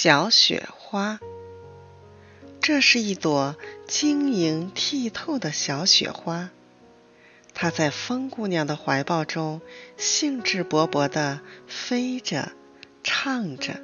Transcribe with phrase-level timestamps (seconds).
[0.00, 1.18] 小雪花，
[2.60, 3.56] 这是一朵
[3.88, 6.50] 晶莹剔透的小雪花。
[7.52, 9.60] 它在风姑娘的怀抱中
[9.96, 12.52] 兴致勃勃地飞着，
[13.02, 13.80] 唱着。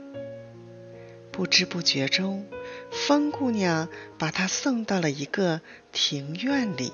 [1.32, 2.46] 不知不觉中，
[2.92, 6.92] 风姑娘把它送到了一个庭院里。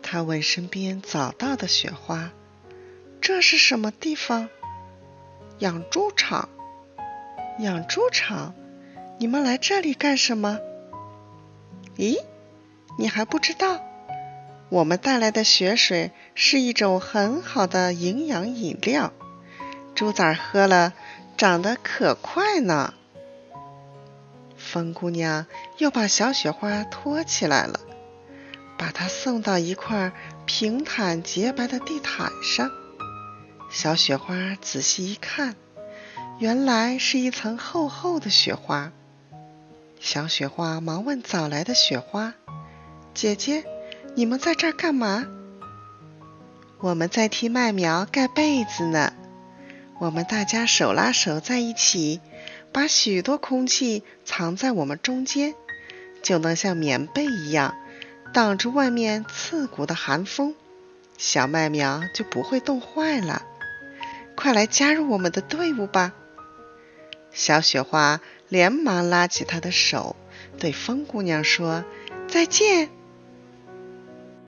[0.00, 2.30] 她问身边早到的雪花
[3.20, 4.48] ：“这是什么地方
[5.58, 6.48] ？”“养猪场。
[7.62, 8.54] ”“养猪场？
[9.18, 10.58] 你们来这里干什么
[11.96, 12.16] ？”“咦，
[12.98, 13.80] 你还不知道？
[14.70, 19.12] 我们带来的雪水是一种很好的营养饮料，
[19.94, 20.94] 猪崽喝了
[21.36, 22.94] 长得可快呢。”
[24.56, 25.46] 风姑娘
[25.78, 27.80] 又把小雪花托起来了，
[28.78, 30.12] 把它送到一块
[30.46, 32.70] 平坦洁白的地毯上。
[33.70, 35.56] 小雪花仔细一看，
[36.40, 38.92] 原来是一层厚厚的雪花。
[40.00, 42.32] 小雪花忙问早来的雪花
[43.12, 43.62] ：“姐姐，
[44.14, 45.26] 你们在这儿干嘛
[46.80, 49.12] ？”“我们在替麦苗盖被子呢。
[49.98, 52.20] 我们大家手拉手在一起。”
[52.72, 55.54] 把许多空气藏在我们中间，
[56.22, 57.74] 就能像棉被一样
[58.32, 60.54] 挡住外面刺骨的寒风，
[61.18, 63.42] 小麦苗就不会冻坏了。
[64.36, 66.14] 快来加入我们的队伍吧！
[67.32, 70.16] 小雪花连忙拉起她的手，
[70.58, 71.84] 对风姑娘说
[72.28, 72.90] ：“再见。”